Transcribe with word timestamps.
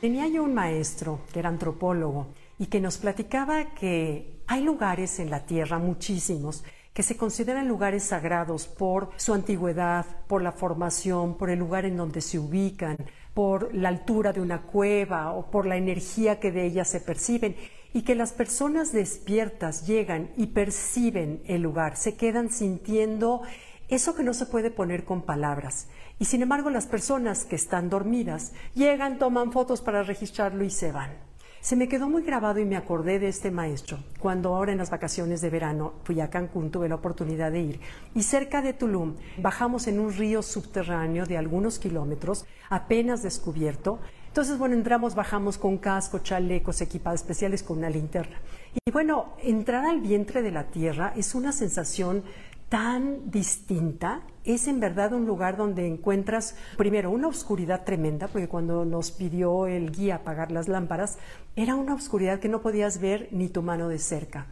Tenía 0.00 0.26
yo 0.28 0.44
un 0.44 0.54
maestro 0.54 1.20
que 1.30 1.40
era 1.40 1.50
antropólogo 1.50 2.28
y 2.58 2.66
que 2.66 2.80
nos 2.80 2.96
platicaba 2.96 3.74
que 3.74 4.40
hay 4.46 4.62
lugares 4.62 5.18
en 5.18 5.28
la 5.28 5.44
Tierra, 5.44 5.78
muchísimos, 5.78 6.64
que 6.94 7.02
se 7.02 7.18
consideran 7.18 7.68
lugares 7.68 8.04
sagrados 8.04 8.66
por 8.66 9.10
su 9.16 9.34
antigüedad, 9.34 10.06
por 10.26 10.40
la 10.40 10.52
formación, 10.52 11.36
por 11.36 11.50
el 11.50 11.58
lugar 11.58 11.84
en 11.84 11.98
donde 11.98 12.22
se 12.22 12.38
ubican, 12.38 12.96
por 13.34 13.74
la 13.74 13.90
altura 13.90 14.32
de 14.32 14.40
una 14.40 14.62
cueva 14.62 15.34
o 15.34 15.50
por 15.50 15.66
la 15.66 15.76
energía 15.76 16.40
que 16.40 16.50
de 16.50 16.64
ella 16.64 16.86
se 16.86 17.00
perciben 17.00 17.54
y 17.92 18.00
que 18.00 18.14
las 18.14 18.32
personas 18.32 18.92
despiertas 18.92 19.86
llegan 19.86 20.30
y 20.34 20.46
perciben 20.46 21.42
el 21.44 21.60
lugar, 21.60 21.98
se 21.98 22.16
quedan 22.16 22.48
sintiendo 22.48 23.42
eso 23.90 24.14
que 24.14 24.22
no 24.22 24.34
se 24.34 24.46
puede 24.46 24.70
poner 24.70 25.04
con 25.04 25.22
palabras. 25.22 25.88
Y 26.18 26.26
sin 26.26 26.42
embargo 26.42 26.70
las 26.70 26.86
personas 26.86 27.44
que 27.44 27.56
están 27.56 27.90
dormidas 27.90 28.52
llegan, 28.74 29.18
toman 29.18 29.52
fotos 29.52 29.80
para 29.80 30.02
registrarlo 30.02 30.64
y 30.64 30.70
se 30.70 30.92
van. 30.92 31.30
Se 31.60 31.76
me 31.76 31.88
quedó 31.88 32.08
muy 32.08 32.22
grabado 32.22 32.58
y 32.58 32.64
me 32.64 32.76
acordé 32.76 33.18
de 33.18 33.28
este 33.28 33.50
maestro 33.50 33.98
cuando 34.18 34.56
ahora 34.56 34.72
en 34.72 34.78
las 34.78 34.88
vacaciones 34.88 35.42
de 35.42 35.50
verano 35.50 35.92
fui 36.04 36.18
a 36.22 36.30
Cancún, 36.30 36.70
tuve 36.70 36.88
la 36.88 36.94
oportunidad 36.94 37.52
de 37.52 37.60
ir. 37.60 37.80
Y 38.14 38.22
cerca 38.22 38.62
de 38.62 38.72
Tulum 38.72 39.16
bajamos 39.36 39.86
en 39.86 40.00
un 40.00 40.10
río 40.10 40.42
subterráneo 40.42 41.26
de 41.26 41.36
algunos 41.36 41.78
kilómetros, 41.78 42.46
apenas 42.70 43.22
descubierto. 43.22 43.98
Entonces, 44.28 44.56
bueno, 44.56 44.74
entramos, 44.74 45.14
bajamos 45.14 45.58
con 45.58 45.76
casco, 45.76 46.20
chalecos, 46.20 46.80
equipados 46.80 47.20
especiales 47.20 47.62
con 47.62 47.76
una 47.76 47.90
linterna. 47.90 48.40
Y 48.86 48.90
bueno, 48.90 49.34
entrar 49.42 49.84
al 49.84 50.00
vientre 50.00 50.40
de 50.40 50.52
la 50.52 50.70
tierra 50.70 51.12
es 51.14 51.34
una 51.34 51.52
sensación 51.52 52.22
tan 52.70 53.30
distinta, 53.30 54.22
es 54.44 54.68
en 54.68 54.78
verdad 54.78 55.12
un 55.12 55.26
lugar 55.26 55.56
donde 55.56 55.86
encuentras 55.86 56.54
primero 56.78 57.10
una 57.10 57.26
oscuridad 57.26 57.84
tremenda, 57.84 58.28
porque 58.28 58.48
cuando 58.48 58.84
nos 58.84 59.10
pidió 59.10 59.66
el 59.66 59.90
guía 59.90 60.16
apagar 60.16 60.52
las 60.52 60.68
lámparas, 60.68 61.18
era 61.56 61.74
una 61.74 61.94
oscuridad 61.94 62.38
que 62.38 62.48
no 62.48 62.62
podías 62.62 63.00
ver 63.00 63.28
ni 63.32 63.48
tu 63.48 63.60
mano 63.60 63.88
de 63.88 63.98
cerca. 63.98 64.46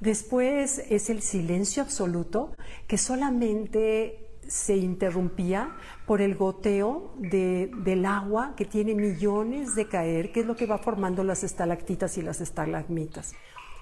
Después 0.00 0.82
es 0.90 1.08
el 1.08 1.22
silencio 1.22 1.82
absoluto 1.82 2.54
que 2.86 2.98
solamente 2.98 4.28
se 4.46 4.76
interrumpía 4.76 5.74
por 6.06 6.20
el 6.20 6.34
goteo 6.34 7.14
del 7.18 8.04
agua 8.04 8.54
que 8.54 8.66
tiene 8.66 8.94
millones 8.94 9.74
de 9.74 9.88
caer, 9.88 10.30
que 10.30 10.40
es 10.40 10.46
lo 10.46 10.56
que 10.56 10.66
va 10.66 10.76
formando 10.76 11.24
las 11.24 11.42
estalactitas 11.42 12.18
y 12.18 12.22
las 12.22 12.42
estalagmitas. 12.42 13.32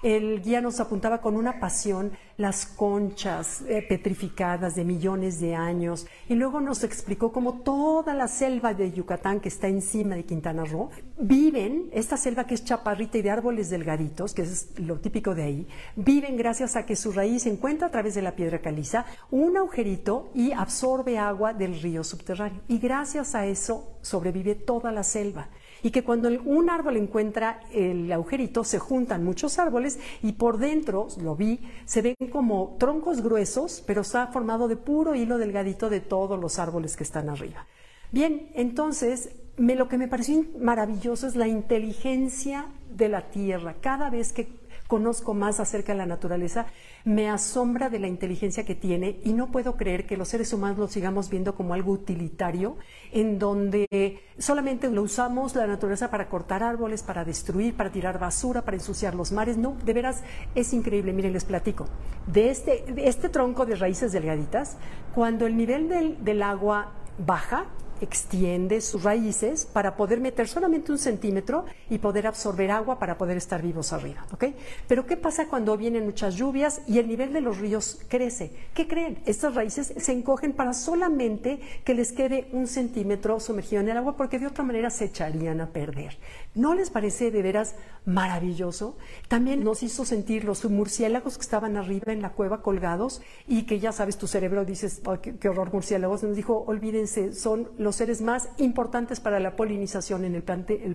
El 0.03 0.41
guía 0.41 0.61
nos 0.61 0.79
apuntaba 0.79 1.21
con 1.21 1.35
una 1.35 1.59
pasión 1.59 2.11
las 2.35 2.65
conchas 2.65 3.61
eh, 3.67 3.85
petrificadas 3.87 4.73
de 4.73 4.83
millones 4.83 5.39
de 5.39 5.53
años 5.53 6.07
y 6.27 6.33
luego 6.33 6.59
nos 6.59 6.83
explicó 6.83 7.31
cómo 7.31 7.61
toda 7.61 8.15
la 8.15 8.27
selva 8.27 8.73
de 8.73 8.91
Yucatán 8.91 9.39
que 9.39 9.49
está 9.49 9.67
encima 9.67 10.15
de 10.15 10.25
Quintana 10.25 10.65
Roo 10.65 10.89
viven, 11.19 11.89
esta 11.93 12.17
selva 12.17 12.45
que 12.45 12.55
es 12.55 12.65
chaparrita 12.65 13.19
y 13.19 13.21
de 13.21 13.29
árboles 13.29 13.69
delgaditos, 13.69 14.33
que 14.33 14.41
es 14.41 14.79
lo 14.79 14.99
típico 14.99 15.35
de 15.35 15.43
ahí, 15.43 15.67
viven 15.95 16.35
gracias 16.35 16.75
a 16.75 16.85
que 16.87 16.95
su 16.95 17.11
raíz 17.11 17.45
encuentra 17.45 17.87
a 17.87 17.91
través 17.91 18.15
de 18.15 18.23
la 18.23 18.35
piedra 18.35 18.59
caliza 18.59 19.05
un 19.29 19.55
agujerito 19.55 20.31
y 20.33 20.51
absorbe 20.51 21.19
agua 21.19 21.53
del 21.53 21.79
río 21.79 22.03
subterráneo. 22.03 22.61
Y 22.67 22.79
gracias 22.79 23.35
a 23.35 23.45
eso 23.45 23.99
sobrevive 24.01 24.55
toda 24.55 24.91
la 24.91 25.03
selva 25.03 25.49
y 25.83 25.91
que 25.91 26.03
cuando 26.03 26.29
un 26.45 26.69
árbol 26.69 26.97
encuentra 26.97 27.61
el 27.71 28.11
agujerito 28.11 28.63
se 28.63 28.79
juntan 28.79 29.23
muchos 29.23 29.59
árboles 29.59 29.99
y 30.21 30.33
por 30.33 30.57
dentro, 30.57 31.07
lo 31.21 31.35
vi, 31.35 31.59
se 31.85 32.01
ven 32.01 32.15
como 32.31 32.75
troncos 32.79 33.21
gruesos, 33.21 33.83
pero 33.85 34.01
está 34.01 34.27
formado 34.27 34.67
de 34.67 34.77
puro 34.77 35.15
hilo 35.15 35.37
delgadito 35.37 35.89
de 35.89 35.99
todos 35.99 36.39
los 36.39 36.59
árboles 36.59 36.95
que 36.95 37.03
están 37.03 37.29
arriba. 37.29 37.67
Bien, 38.11 38.51
entonces 38.55 39.31
lo 39.57 39.87
que 39.87 39.97
me 39.97 40.07
pareció 40.07 40.45
maravilloso 40.59 41.27
es 41.27 41.35
la 41.35 41.47
inteligencia 41.47 42.67
de 42.89 43.09
la 43.09 43.29
tierra. 43.29 43.75
Cada 43.79 44.09
vez 44.09 44.33
que 44.33 44.60
conozco 44.91 45.33
más 45.33 45.61
acerca 45.61 45.93
de 45.93 45.99
la 45.99 46.05
naturaleza, 46.05 46.65
me 47.05 47.29
asombra 47.29 47.89
de 47.89 47.97
la 47.97 48.09
inteligencia 48.09 48.65
que 48.65 48.75
tiene 48.75 49.21
y 49.23 49.31
no 49.31 49.49
puedo 49.49 49.77
creer 49.77 50.05
que 50.05 50.17
los 50.17 50.27
seres 50.27 50.51
humanos 50.51 50.77
lo 50.79 50.89
sigamos 50.89 51.29
viendo 51.29 51.55
como 51.55 51.73
algo 51.73 51.93
utilitario, 51.93 52.75
en 53.13 53.39
donde 53.39 54.19
solamente 54.37 54.91
lo 54.91 55.03
usamos 55.03 55.55
la 55.55 55.65
naturaleza 55.65 56.11
para 56.11 56.27
cortar 56.27 56.61
árboles, 56.61 57.03
para 57.03 57.23
destruir, 57.23 57.73
para 57.73 57.89
tirar 57.89 58.19
basura, 58.19 58.63
para 58.63 58.75
ensuciar 58.75 59.15
los 59.15 59.31
mares. 59.31 59.55
No, 59.55 59.77
de 59.85 59.93
veras 59.93 60.23
es 60.55 60.73
increíble. 60.73 61.13
Miren, 61.13 61.31
les 61.31 61.45
platico. 61.45 61.85
De 62.27 62.49
este, 62.49 62.83
este 63.07 63.29
tronco 63.29 63.65
de 63.65 63.75
raíces 63.77 64.11
delgaditas, 64.11 64.75
cuando 65.15 65.45
el 65.45 65.55
nivel 65.55 65.87
del, 65.87 66.21
del 66.21 66.43
agua 66.43 66.91
baja, 67.17 67.67
extiende 68.01 68.81
sus 68.81 69.03
raíces 69.03 69.65
para 69.65 69.95
poder 69.95 70.19
meter 70.19 70.47
solamente 70.47 70.91
un 70.91 70.97
centímetro 70.97 71.65
y 71.89 71.99
poder 71.99 72.27
absorber 72.27 72.71
agua 72.71 72.99
para 72.99 73.17
poder 73.17 73.37
estar 73.37 73.61
vivos 73.61 73.93
arriba. 73.93 74.25
¿ok? 74.31 74.45
Pero 74.87 75.05
¿qué 75.05 75.17
pasa 75.17 75.47
cuando 75.47 75.77
vienen 75.77 76.05
muchas 76.05 76.35
lluvias 76.35 76.81
y 76.87 76.97
el 76.97 77.07
nivel 77.07 77.33
de 77.33 77.41
los 77.41 77.59
ríos 77.59 77.99
crece? 78.07 78.51
¿Qué 78.73 78.87
creen? 78.87 79.19
Estas 79.25 79.55
raíces 79.55 79.93
se 79.95 80.11
encogen 80.11 80.53
para 80.53 80.73
solamente 80.73 81.59
que 81.83 81.93
les 81.93 82.11
quede 82.11 82.47
un 82.51 82.67
centímetro 82.67 83.39
sumergido 83.39 83.81
en 83.81 83.89
el 83.89 83.97
agua 83.97 84.17
porque 84.17 84.39
de 84.39 84.47
otra 84.47 84.63
manera 84.63 84.89
se 84.89 85.05
echarían 85.05 85.61
a 85.61 85.67
perder. 85.67 86.17
¿No 86.55 86.73
les 86.73 86.89
parece 86.89 87.31
de 87.31 87.41
veras 87.41 87.75
maravilloso? 88.05 88.97
También 89.27 89.63
nos 89.63 89.83
hizo 89.83 90.05
sentir 90.05 90.43
los 90.43 90.65
murciélagos 90.65 91.37
que 91.37 91.43
estaban 91.43 91.77
arriba 91.77 92.11
en 92.11 92.21
la 92.21 92.31
cueva 92.31 92.61
colgados 92.61 93.21
y 93.47 93.63
que 93.63 93.79
ya 93.79 93.91
sabes, 93.91 94.17
tu 94.17 94.27
cerebro 94.27 94.65
dices, 94.65 95.01
qué, 95.21 95.49
horror 95.49 95.71
murciélagos. 95.71 96.23
Nos 96.23 96.35
dijo, 96.35 96.63
olvídense, 96.67 97.33
son 97.33 97.69
los 97.77 97.90
seres 97.95 98.21
más 98.21 98.49
importantes 98.57 99.19
para 99.19 99.39
la 99.39 99.55
polinización 99.55 100.25
en 100.25 100.35
el, 100.35 100.43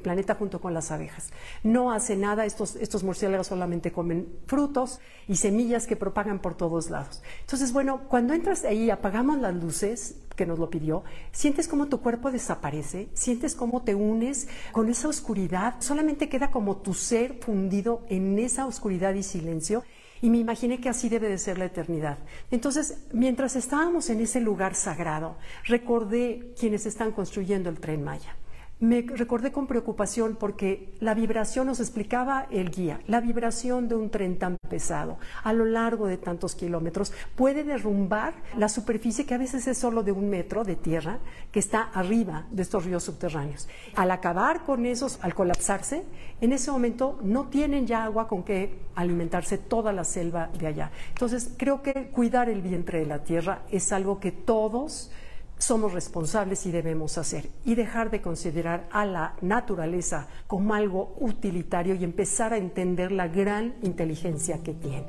planeta 0.01 0.35
junto 0.35 0.61
con 0.61 0.75
las 0.75 0.91
abejas. 0.91 1.31
No 1.63 1.93
hace 1.93 2.17
nada, 2.17 2.45
estos, 2.45 2.77
estos 2.77 3.05
murciélagos 3.05 3.49
solamente 3.49 3.93
comen 3.93 4.29
frutos 4.47 5.01
y 5.29 5.37
semillas 5.37 5.87
que 5.87 5.97
propagan 5.97 6.41
por 6.41 6.55
todos 6.55 6.91
lados. 6.91 7.23
Entonces, 7.41 7.73
bueno, 7.73 8.03
cuando 8.09 8.35
entras 8.35 8.65
ahí, 8.65 8.91
apagamos 8.91 9.39
las 9.39 9.55
luces, 9.55 10.17
que 10.37 10.47
nos 10.47 10.59
lo 10.59 10.71
pidió, 10.71 11.03
sientes 11.33 11.67
como 11.67 11.87
tu 11.87 12.01
cuerpo 12.01 12.31
desaparece, 12.31 13.09
sientes 13.15 13.55
cómo 13.55 13.83
te 13.83 13.95
unes 13.95 14.47
con 14.71 14.89
esa 14.89 15.09
oscuridad, 15.09 15.77
solamente 15.81 16.29
queda 16.29 16.51
como 16.51 16.77
tu 16.77 16.95
ser 16.95 17.39
fundido 17.41 18.03
en 18.09 18.39
esa 18.39 18.67
oscuridad 18.67 19.15
y 19.15 19.23
silencio. 19.23 19.83
Y 20.23 20.31
me 20.31 20.39
imaginé 20.39 20.81
que 20.81 20.89
así 20.89 21.09
debe 21.09 21.29
de 21.29 21.39
ser 21.39 21.59
la 21.59 21.67
eternidad. 21.67 22.19
Entonces, 22.51 22.99
mientras 23.13 23.57
estábamos 23.57 24.09
en 24.11 24.21
ese 24.21 24.41
lugar 24.41 24.75
sagrado, 24.75 25.37
recordé 25.65 26.53
quienes 26.59 26.87
están 26.87 27.13
construyendo 27.13 27.69
el 27.69 27.81
tren 27.81 28.03
Maya. 28.03 28.37
Me 28.79 29.01
recordé 29.01 29.53
con 29.53 29.67
preocupación 29.67 30.37
porque 30.39 30.93
la 31.01 31.15
vibración 31.15 31.67
nos 31.67 31.81
explicaba 31.81 32.47
el 32.51 32.71
guía, 32.71 33.01
la 33.07 33.23
vibración 33.23 33.89
de 33.89 33.95
un 33.95 34.11
tren 34.11 34.39
tan 34.39 34.59
pesado 34.69 35.17
a 35.45 35.55
lo 35.55 35.65
largo 35.65 36.09
de 36.09 36.19
tantos 36.19 36.55
kilómetros 36.55 37.15
puede 37.37 37.65
derrumbar 37.65 38.35
la 38.55 38.69
superficie 38.69 39.25
que 39.25 39.33
a 39.33 39.39
veces 39.39 39.67
es 39.67 39.79
solo 39.79 40.03
de 40.03 40.13
un 40.13 40.29
metro 40.29 40.63
de 40.63 40.77
tierra 40.77 41.21
que 41.53 41.59
está 41.59 41.85
arriba 41.85 42.45
de 42.51 42.61
estos 42.61 42.85
ríos 42.85 43.05
subterráneos. 43.05 43.67
Al 43.95 44.11
acabar 44.11 44.65
con 44.65 44.85
esos, 44.85 45.21
al 45.23 45.35
colapsarse, 45.35 46.03
en 46.43 46.53
ese 46.53 46.71
momento 46.71 47.19
no 47.23 47.47
tienen 47.49 47.87
ya 47.87 48.05
agua 48.05 48.29
con 48.29 48.43
que 48.43 48.79
alimentarse 48.95 49.57
toda 49.57 49.91
la 49.95 50.05
selva 50.05 50.51
de 50.59 50.67
allá. 50.67 50.91
Entonces 51.09 51.51
creo 51.57 51.81
que 51.81 52.11
cuidar 52.11 52.51
el 52.51 52.61
vientre 52.61 52.99
de 52.99 53.07
la 53.07 53.25
tierra 53.25 53.63
es 53.71 53.91
algo 53.91 54.21
que 54.21 54.33
todos 54.33 55.11
somos 55.59 55.93
responsables 55.93 56.67
y 56.67 56.71
debemos 56.71 57.19
hacer 57.19 57.51
y 57.65 57.75
dejar 57.75 58.11
de 58.11 58.21
considerar 58.21 58.89
a 58.91 59.05
la 59.05 59.37
naturaleza 59.41 60.29
como 60.47 60.75
algo 60.75 61.17
utilitario 61.19 61.95
y 61.95 62.05
empezar 62.05 62.53
a 62.53 62.59
entender 62.59 63.13
la 63.13 63.29
gran 63.29 63.75
inteligencia 63.83 64.63
que 64.63 64.75
tiene. 64.75 65.07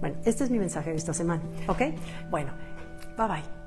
Bueno, 0.00 0.16
este 0.24 0.44
es 0.44 0.50
mi 0.50 0.58
mensaje 0.58 0.90
de 0.90 0.96
esta 0.96 1.12
semana, 1.12 1.42
¿ok? 1.68 1.82
Bueno, 2.30 2.52
bye 3.16 3.28
bye. 3.28 3.59